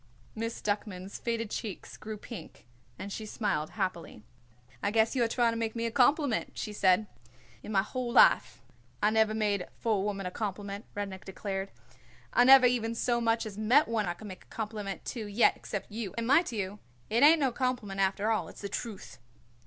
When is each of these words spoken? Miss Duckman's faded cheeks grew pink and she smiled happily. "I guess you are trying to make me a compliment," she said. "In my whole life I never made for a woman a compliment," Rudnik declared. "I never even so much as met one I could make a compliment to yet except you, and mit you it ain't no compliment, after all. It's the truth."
Miss 0.33 0.63
Duckman's 0.63 1.19
faded 1.19 1.51
cheeks 1.51 1.95
grew 1.95 2.17
pink 2.17 2.65
and 2.97 3.13
she 3.13 3.23
smiled 3.27 3.69
happily. 3.77 4.23
"I 4.81 4.89
guess 4.89 5.15
you 5.15 5.23
are 5.23 5.27
trying 5.27 5.51
to 5.53 5.57
make 5.59 5.75
me 5.75 5.85
a 5.85 5.91
compliment," 5.91 6.53
she 6.57 6.73
said. 6.73 7.05
"In 7.61 7.71
my 7.71 7.83
whole 7.83 8.11
life 8.11 8.63
I 9.03 9.11
never 9.11 9.35
made 9.35 9.67
for 9.77 9.97
a 9.97 10.01
woman 10.01 10.25
a 10.25 10.31
compliment," 10.31 10.85
Rudnik 10.95 11.23
declared. 11.23 11.69
"I 12.33 12.45
never 12.45 12.65
even 12.65 12.95
so 12.95 13.21
much 13.21 13.45
as 13.45 13.59
met 13.59 13.87
one 13.87 14.07
I 14.07 14.15
could 14.15 14.25
make 14.27 14.45
a 14.45 14.47
compliment 14.47 15.05
to 15.05 15.27
yet 15.27 15.55
except 15.55 15.91
you, 15.91 16.15
and 16.17 16.25
mit 16.25 16.51
you 16.51 16.79
it 17.11 17.21
ain't 17.21 17.39
no 17.39 17.51
compliment, 17.51 17.99
after 17.99 18.31
all. 18.31 18.47
It's 18.49 18.61
the 18.61 18.69
truth." 18.69 19.19